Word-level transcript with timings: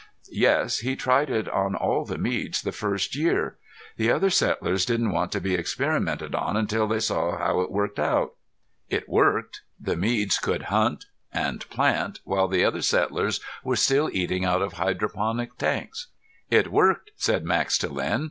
"Yes. 0.31 0.79
He 0.79 0.95
tried 0.95 1.29
it 1.29 1.47
on 1.47 1.75
all 1.75 2.05
the 2.05 2.17
Meads 2.17 2.63
the 2.63 2.71
first 2.71 3.15
year. 3.15 3.57
The 3.97 4.11
other 4.11 4.31
settlers 4.31 4.83
didn't 4.83 5.11
want 5.11 5.31
to 5.33 5.39
be 5.39 5.53
experimented 5.53 6.33
on 6.33 6.57
until 6.57 6.87
they 6.87 6.99
saw 6.99 7.37
how 7.37 7.61
it 7.61 7.69
worked 7.71 7.99
out. 7.99 8.33
It 8.89 9.07
worked. 9.07 9.61
The 9.79 9.95
Meads 9.95 10.39
could 10.39 10.63
hunt, 10.73 11.05
and 11.31 11.69
plant 11.69 12.19
while 12.23 12.47
the 12.47 12.65
other 12.65 12.81
settlers 12.81 13.41
were 13.63 13.75
still 13.75 14.09
eating 14.11 14.43
out 14.43 14.63
of 14.63 14.73
hydroponics 14.73 15.55
tanks." 15.59 16.07
"It 16.49 16.71
worked," 16.71 17.11
said 17.15 17.45
Max 17.45 17.77
to 17.77 17.87
Len. 17.89 18.19